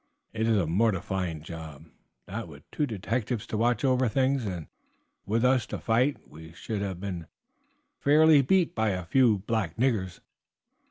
[0.33, 1.85] It is a mortifying job,
[2.25, 4.65] that with two detectives to watch over things and
[5.27, 7.27] with us to fight we should have been
[7.99, 10.19] fairly beat by a few black niggers."